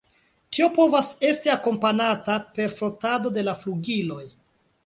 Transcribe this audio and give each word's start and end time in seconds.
Tio 0.55 0.69
povas 0.77 1.09
esti 1.31 1.51
akompanata 1.57 2.39
per 2.57 2.75
frotado 2.81 3.33
de 3.37 3.45
la 3.49 3.57
flugiloj. 3.63 4.23